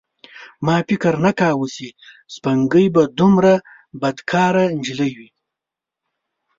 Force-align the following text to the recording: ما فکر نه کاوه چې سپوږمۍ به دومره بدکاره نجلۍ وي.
ما 0.65 0.75
فکر 0.87 1.13
نه 1.25 1.31
کاوه 1.39 1.67
چې 1.75 1.87
سپوږمۍ 2.33 2.85
به 2.95 3.03
دومره 3.19 3.53
بدکاره 4.01 4.65
نجلۍ 4.77 5.11
وي. 5.17 5.29